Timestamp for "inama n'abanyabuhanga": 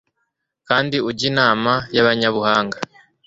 1.31-2.77